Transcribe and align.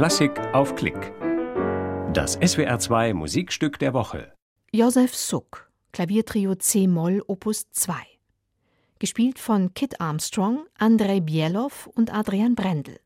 Klassik 0.00 0.40
auf 0.54 0.76
Klick. 0.76 1.12
Das 2.14 2.40
SWR2 2.40 3.12
Musikstück 3.12 3.78
der 3.78 3.92
Woche. 3.92 4.32
Josef 4.72 5.14
Suck, 5.14 5.70
Klaviertrio 5.92 6.54
C-Moll 6.54 7.22
Opus 7.26 7.70
2. 7.72 7.92
Gespielt 8.98 9.38
von 9.38 9.74
Kit 9.74 10.00
Armstrong, 10.00 10.64
Andrei 10.78 11.20
Bielow 11.20 11.90
und 11.94 12.14
Adrian 12.14 12.54
Brendel. 12.54 12.98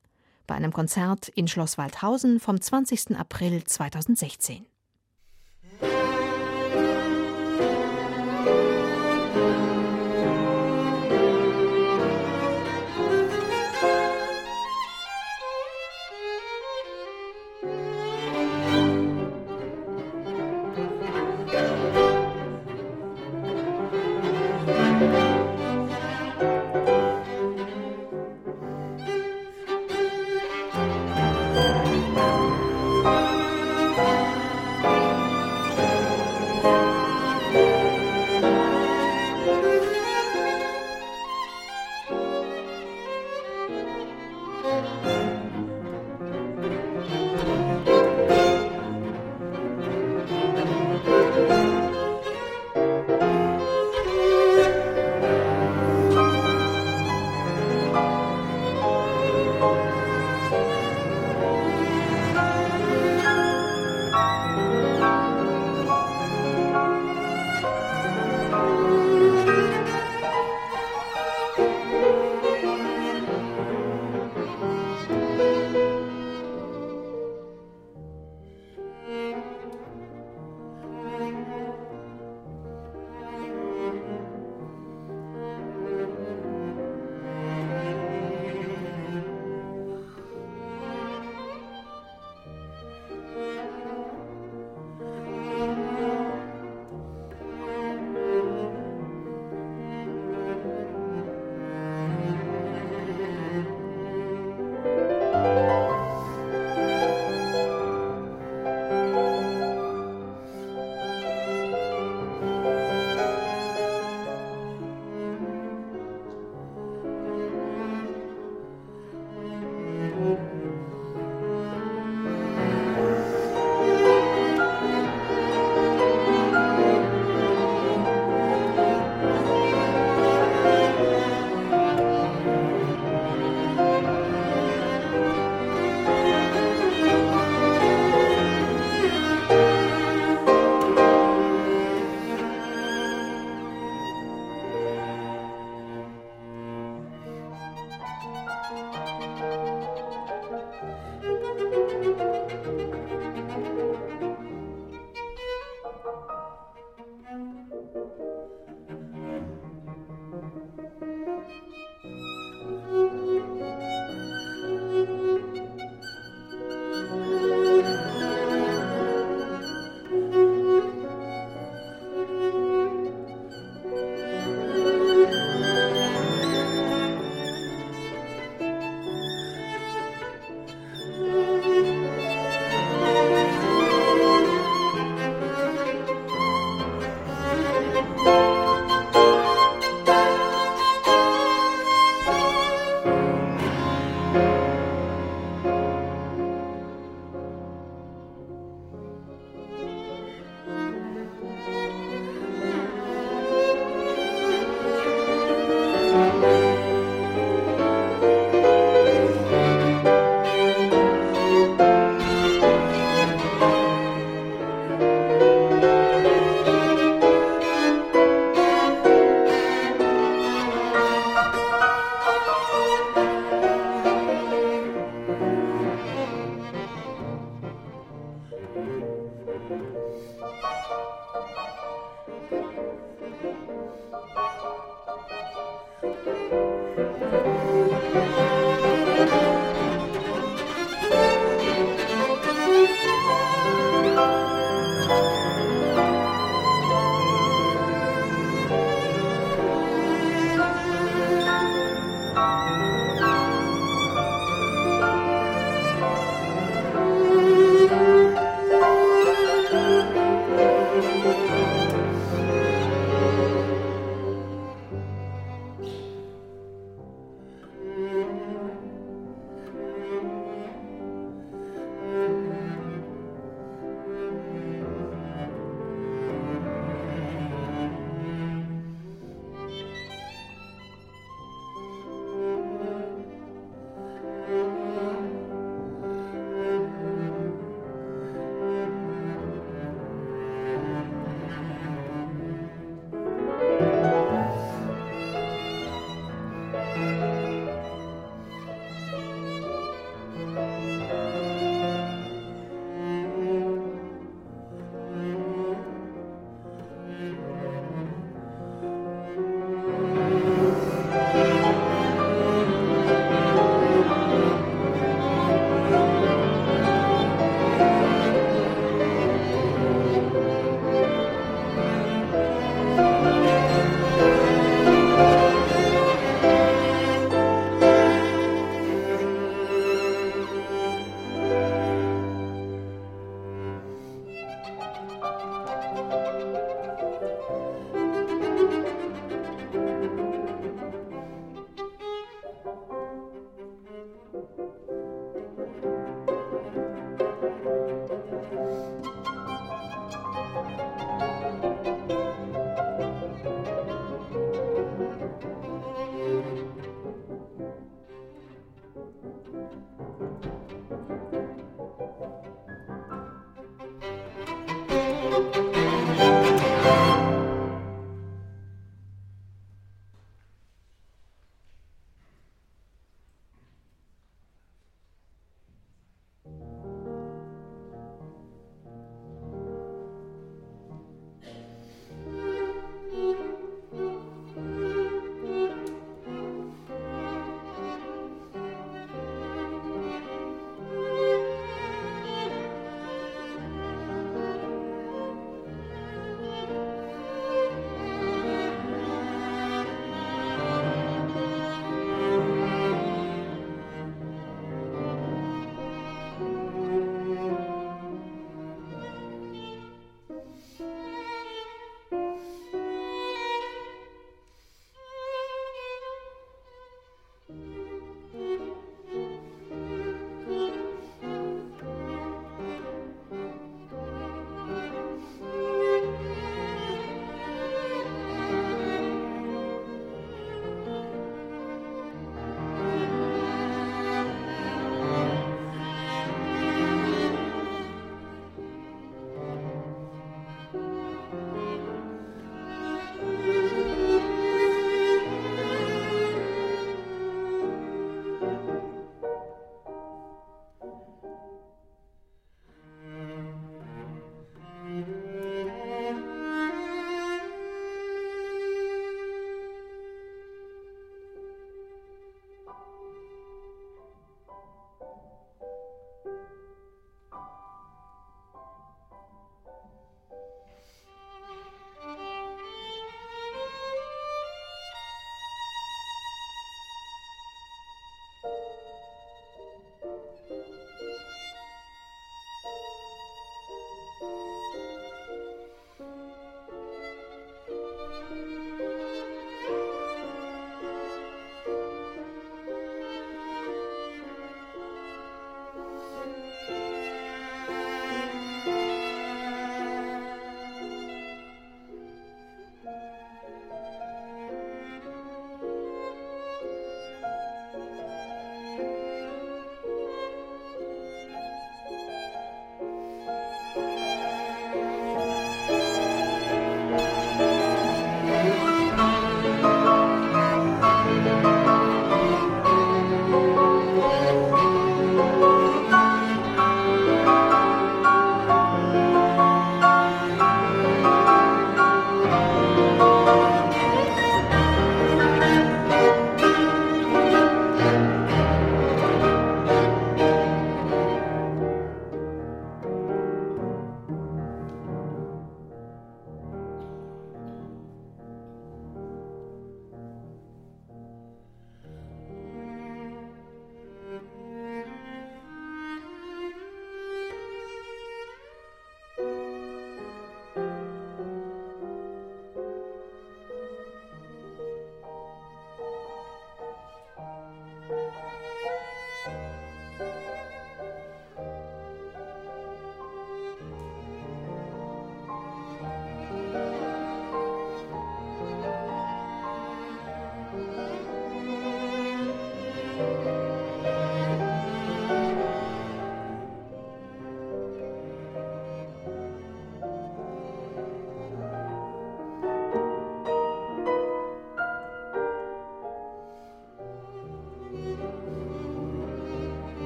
Bei 0.46 0.54
einem 0.54 0.72
Konzert 0.72 1.26
in 1.26 1.48
Schloss 1.48 1.78
Waldhausen 1.78 2.38
vom 2.38 2.60
20. 2.60 3.18
April 3.18 3.64
2016. 3.64 4.64